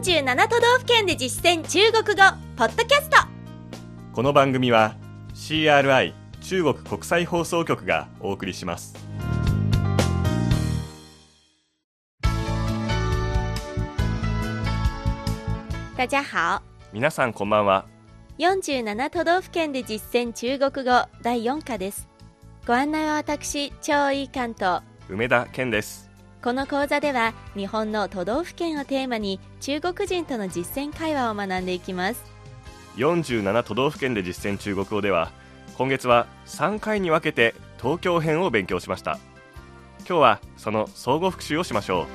[0.00, 2.22] 47都道府県で実践中国語
[2.56, 3.18] ポッドキャスト。
[4.14, 4.96] この番組は
[5.34, 8.94] CRI 中国国際放送局がお送りします。
[15.98, 16.62] 大家好。
[16.94, 17.84] 皆さんこんばんは。
[18.38, 22.08] 47都道府県で実践中国語第4課です。
[22.66, 24.80] ご案内は私張井関東
[25.10, 26.09] 梅田健です
[26.42, 32.24] この講座では日本の都道府県をテーマに中国人との実践会話を学んでいきます。
[32.96, 35.32] 47都道府県で実践中国語では
[35.76, 39.18] 今月は3回に分けて東京編を勉強しました。
[40.00, 42.06] 今日はその相互復習をしましょう。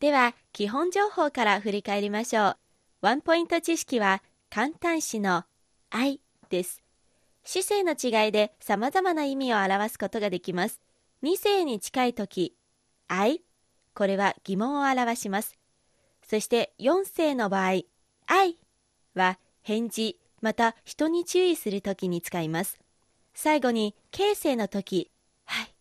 [0.00, 2.56] では基本情報から振り返りましょう。
[3.00, 5.44] ワンポイント知識は簡単詞の
[5.90, 6.82] 「愛」です。
[7.44, 10.80] 姿勢の違いで様々な意味を表すことができます
[11.22, 12.56] 2世に近い時
[13.06, 13.42] 「愛」
[13.94, 15.56] これは疑問を表します。
[16.26, 17.82] そして4世の場合
[18.26, 18.58] 「愛」
[19.14, 22.80] は返事また人に注意するときに使います。
[23.34, 25.12] 最後に形成の時
[25.46, 25.72] 「はい」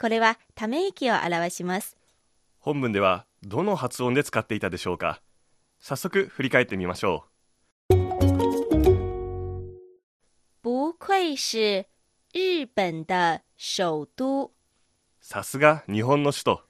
[0.00, 1.96] これはため息を表します。
[2.58, 5.22] 本文ではどの発音で使っていたでしょうか。
[5.78, 7.24] 早速振り返ってみましょ
[10.60, 11.86] 不愧是
[12.32, 14.46] 日本的首都。
[14.46, 14.57] う
[15.30, 16.62] さすが日本の首都。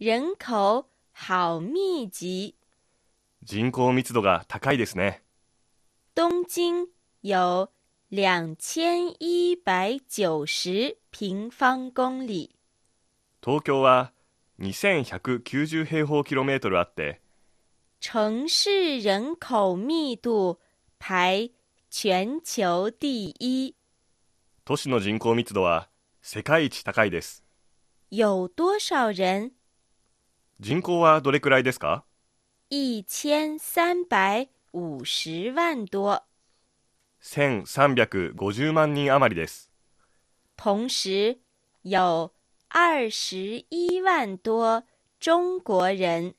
[0.00, 2.54] 人口好密集。
[3.42, 5.22] 人口密度が高いですね。
[6.14, 6.88] 东京
[7.20, 7.68] 有
[8.08, 12.56] 两千一百九十平方公里。
[13.44, 14.14] 東京は
[14.60, 17.20] 2190平方キロメートルあって
[18.00, 20.58] 城市人口密度
[20.98, 21.52] 排
[21.90, 23.76] 全球第一。
[24.64, 25.90] 都市の人口密度は
[26.22, 27.44] 世界一高いです
[28.10, 29.52] 有多少人？
[30.60, 32.04] 人口はどれくらいですか？
[32.70, 36.22] 一千三百五十万多。
[37.22, 39.70] 1350万人余りです。
[40.56, 41.38] 同时
[41.82, 42.32] 有
[42.70, 44.82] 二十一万多
[45.20, 46.34] 中国人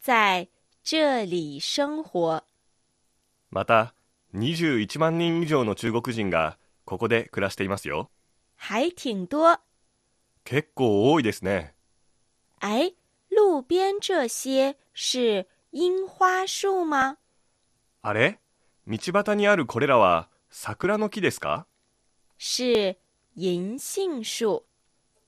[0.00, 0.48] 在
[0.84, 2.44] 这里生活。
[3.50, 3.94] また
[4.34, 8.10] 21万人以上の中国人がここで暮らしていますよ。
[8.54, 9.60] 还挺多。
[10.44, 11.74] 結構多いですね。
[12.60, 12.92] 哎，
[13.28, 17.18] 路边这些是樱花树吗？
[18.02, 18.38] あれ？
[18.86, 21.66] 道端にあるこれらは桜の木ですか？
[22.38, 22.96] 是
[23.36, 24.64] 银杏树。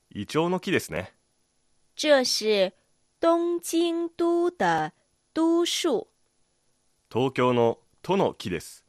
[0.09, 1.13] イチョウの木ですね。
[1.95, 2.73] 这是
[3.19, 4.91] 东京都的
[5.33, 6.07] 都树，
[7.09, 8.83] 東京の都の木です。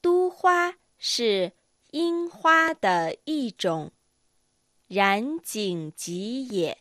[0.00, 1.52] 都花是
[1.90, 3.92] 樱花的一种，
[4.90, 6.78] 染井吉野。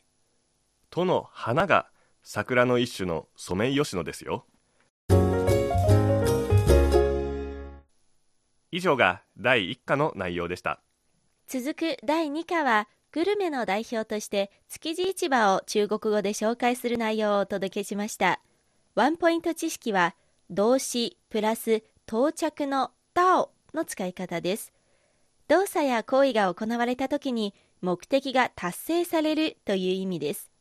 [0.89, 1.89] 都の花が
[2.23, 4.45] 桜の一種のソメイヨシノですよ。
[8.71, 10.79] 以上が第1課の内容でした。
[11.47, 18.39] 続く第2課はグルメの代表として築地市場を中国語で紹介する内容をお届けしました。
[18.95, 20.15] ワンポイント知識は
[20.49, 24.71] 動詞プラス到着の「到」の使い方です。
[25.49, 30.51] 動作や行為が行われた時に目的が達成されるという意味です。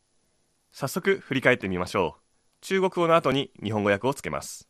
[0.72, 2.20] 早速振り返ってみましょう。
[2.60, 4.68] 中国語の後に日本語訳をつけます。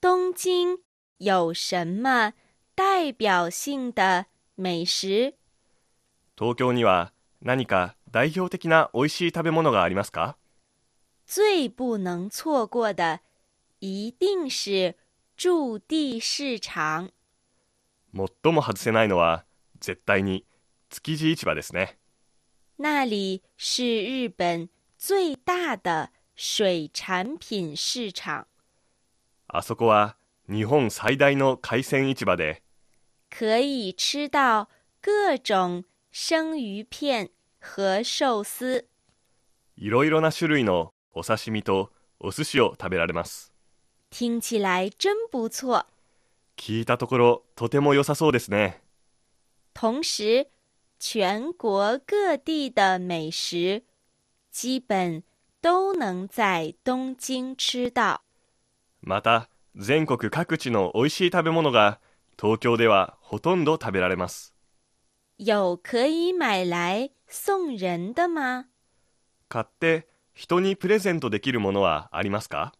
[0.00, 0.78] 东京
[1.18, 2.32] 有什么
[2.74, 4.26] 代表性的
[4.56, 5.34] 美食？
[6.36, 10.36] 東京には何か代表的な美味しい食べ物がありますか？
[11.26, 13.20] 最不能错过的
[13.80, 14.94] 一定是
[15.36, 17.10] 驻地市场。
[18.16, 19.44] 最も外せないのは
[19.80, 20.46] 絶対に
[20.88, 21.98] 築地市場ですね
[22.78, 24.68] 那里是日本
[24.98, 28.46] 最大的水产品市场，
[29.48, 30.16] あそこは
[30.48, 32.62] 日本最大の海鮮市場で
[33.30, 34.68] 可以吃到
[35.00, 37.28] 各种生鱼片
[37.60, 38.86] 和寿司。
[39.76, 43.52] いろいろな種類のお刺身とお寿司を食べられます
[44.10, 45.86] 听起来真不错。
[46.56, 48.82] 聞いたところとても良さそうですね
[49.74, 50.46] 同时，
[50.98, 53.84] 全国各地的美食
[54.50, 55.22] 基本
[55.60, 58.22] 都能在东京吃到。
[59.02, 62.00] また全国各地の美味しい食べ物が
[62.40, 64.54] 東京ではほとんど食べられます
[65.38, 68.64] 有可以买来送人的吗？
[69.48, 72.72] 買って人にプレゼントできるものはありますか？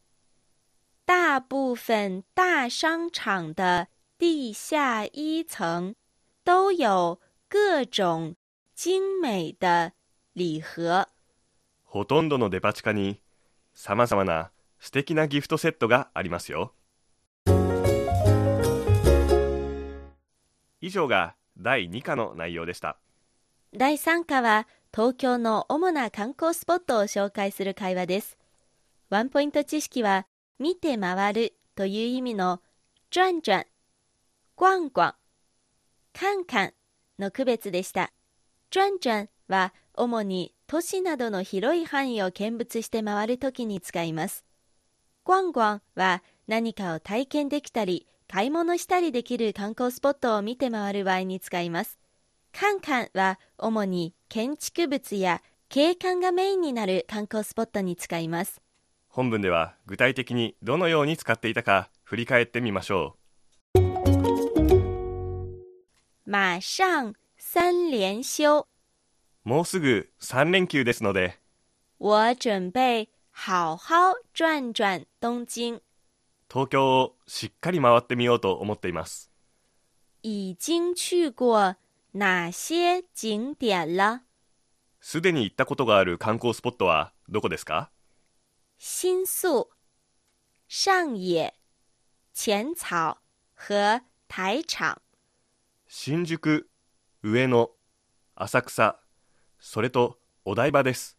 [1.06, 3.87] 大部分大商场的
[4.19, 5.94] 地下一层
[6.43, 8.35] 都有各种
[8.75, 9.93] 精美的
[10.32, 11.08] 礼盒。
[11.85, 13.20] ほとんどのデパ地下に
[13.73, 14.50] 様々な
[14.81, 16.75] 素敵なギフトセットがありますよ
[20.81, 22.99] 以上が第2課の内容でした
[23.73, 28.38] 第3課は東京の主な観光スポットを紹介する会話です。
[29.11, 30.26] ワンポイント知識は
[30.58, 32.62] 見て回るという意味の
[33.11, 33.67] 转转、
[34.56, 35.14] 逛逛、
[36.12, 36.73] カンカン
[37.19, 38.12] の区別でした。
[38.70, 44.44] 转转は主に都市などの広い範囲を見物して回るときに使います。
[45.25, 51.99] 逛逛は何かを体験できたり買い物したりできる観光スポットを見て回る場合に使います。
[52.53, 58.62] カンカンは主に建築物や景観がメインになる観光スポットに使います。
[59.16, 63.16] 本文では具体的にどのように使っていたか振り返ってみましょ
[66.26, 68.64] 馬上三連休，う
[69.42, 71.38] もうすぐ3連休ですので。
[71.98, 75.80] 我准备好好转转东京。
[76.52, 79.30] 東京をしっかり回ってみようと思っています。
[80.22, 81.76] 已经去过
[82.12, 84.20] 哪些景点了？
[85.00, 87.90] すでに行ったことがある観光スポットはどこですか？
[88.78, 89.70] 新宿、
[90.69, 91.55] 上野、
[92.34, 93.23] 浅草
[93.55, 95.00] 和台场。
[95.88, 96.37] 新宿、
[97.23, 97.70] 上野、
[98.34, 99.00] 浅草、
[99.58, 101.17] それとお台場です。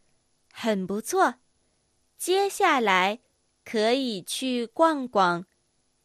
[0.54, 1.40] 很不错。
[2.16, 3.22] 接下来
[3.66, 5.46] 可以去逛逛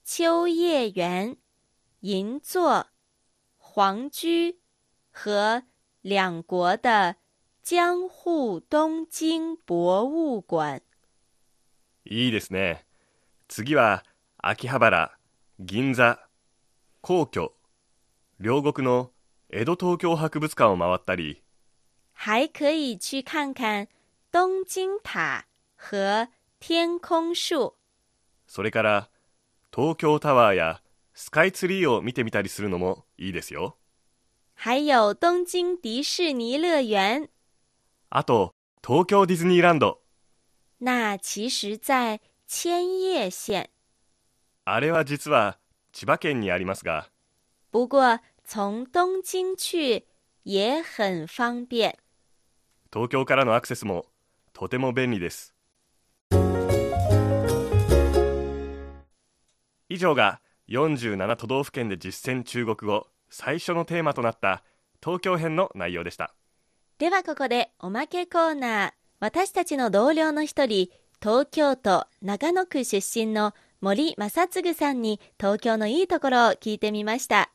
[0.02, 1.36] 秋叶原、
[2.00, 2.88] 银座、
[3.58, 4.60] 皇居
[5.10, 5.64] 和
[6.00, 7.16] 两国的
[7.62, 10.82] 江户东京博物館。
[12.04, 12.84] いいですね。
[13.48, 14.04] 次は
[14.38, 15.16] 秋葉原、
[15.60, 16.18] 銀座、
[17.00, 17.52] 皇居、
[18.40, 19.10] 両国の
[19.50, 21.42] 江戸東京博物館を回ったり、
[22.12, 23.88] 还可以去看看
[24.32, 25.44] 东京塔
[25.76, 26.28] 和
[26.58, 27.74] 天空树。
[28.46, 29.10] それから
[29.74, 30.82] 東京タワーや
[31.14, 33.76] スカイツリーを見てみたりするのもいいですよ。
[34.54, 37.30] 还有东京迪士尼乐园。
[38.10, 38.54] あと、
[38.86, 40.01] 東京ディズニーランド。
[40.84, 43.70] 那其实，在千叶县。
[44.64, 45.60] あれは実は
[45.92, 47.08] 千葉県にありますが、
[47.70, 50.04] 不过从东京去
[50.42, 51.94] 也很方便。
[52.92, 54.06] 東京からのアクセスも
[54.52, 55.54] とても便利です。
[59.88, 64.64] 以上が47都道府県で実践中国語最初のテーマとなった
[65.00, 66.34] 東京編の内容でした。
[66.98, 69.01] ではここでおまけコーナー。
[69.22, 70.88] 私たちの同僚の一人、
[71.22, 77.52] 東京都長野区出身の森正嗣さんに東京のいいところを聞いてみました。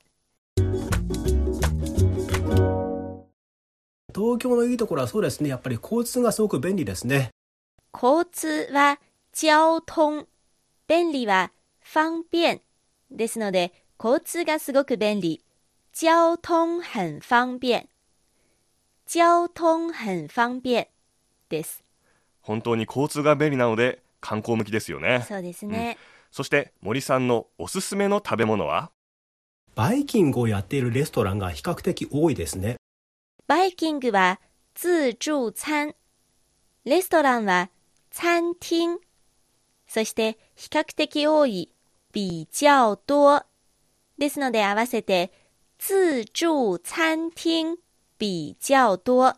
[4.16, 5.50] 東京のいいところはそうですね。
[5.50, 7.32] やっぱり交通がすごく便利ですね。
[7.94, 9.02] 交通は
[9.34, 10.26] 交通、
[10.88, 11.52] 便利は
[11.84, 12.62] 方便
[13.12, 15.44] ですので、交通がすごく便利。
[15.94, 17.90] 交通很方便。
[19.06, 20.88] 交通很方便
[21.50, 21.84] です。
[22.42, 25.26] 本当に交通が便利なので観光向きですよね。
[25.28, 25.98] そうですね。
[26.32, 28.92] そして森さんのおすすめの食べ物は？
[29.76, 32.78] バイキングをやっているレストランが比較的多いですね。
[33.48, 34.40] バイキングは
[34.76, 35.96] 自助餐。
[36.84, 37.70] レストランは
[38.12, 38.98] 餐厅。
[39.88, 41.72] そして比較的多い
[42.14, 43.46] 比較多。
[44.18, 45.32] ですので合わせて
[45.80, 47.76] 自助餐厅
[48.20, 49.38] 比較多。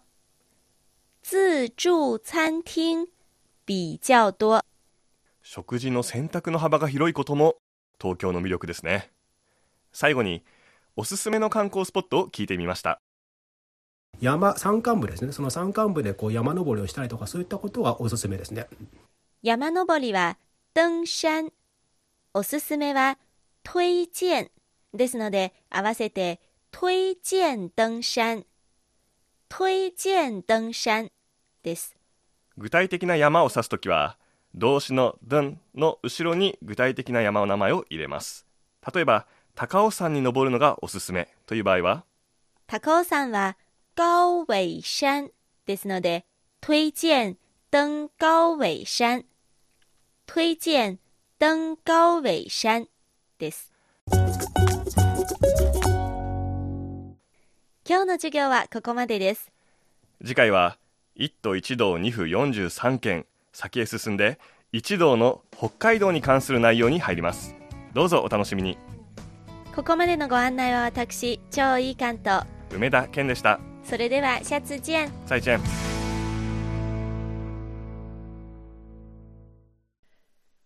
[1.32, 3.06] 自助餐廳
[3.68, 4.66] 比較多。
[5.44, 7.58] 食事の選択の幅が広いことも
[8.02, 9.12] 東京の魅力ですね。
[9.94, 10.44] 最後に
[10.96, 13.00] おすすめの観光スポットを聞いてみました。
[14.20, 15.32] 山、山間部ですね。
[15.32, 18.66] その山間部でこう山登りをしたりとかそういったことがおすすめですね。
[19.44, 20.40] 山登りは
[20.76, 21.52] 登山。
[22.34, 23.20] おすすめは
[23.64, 24.50] 推薦
[24.96, 28.48] ですので合わせて推薦登山。
[29.48, 31.12] 推薦登山
[31.64, 31.96] です。
[32.58, 34.18] 具体的な山を指すときは
[34.56, 38.46] 動詞の「ドン」の後ろに具体的な山の名前を入れます
[38.94, 42.04] 例えば高尾山に登るのがおすすめという場合は
[42.68, 43.58] 高尾山は
[43.96, 44.46] 高尾
[44.82, 45.32] 山
[45.66, 46.26] ですので
[46.62, 47.38] 推薦
[47.72, 49.26] 登高尾山。
[50.26, 50.98] 推薦
[51.40, 52.88] 登高尾山
[53.38, 53.72] です。
[57.88, 59.52] 今日の授業はここまでです。
[60.24, 60.80] 次回は
[61.22, 64.40] 一都一道二府四十三県先へ進んで
[64.72, 67.58] 一道の北海道に関する内容に入ります。
[67.94, 68.78] どうぞお楽しみに。
[69.76, 72.46] ここまでのご案内は私超いい関東。
[72.72, 73.60] 梅田健でした。
[73.84, 75.12] それではシャツジェン。
[75.26, 75.90] 再见再见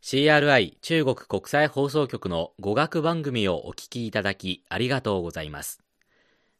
[0.03, 5.81] CRI 中国国際放送局の語学番組をお聞きいただきありがとうございます。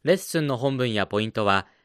[0.02, 1.68] レッスンの本文やポイントは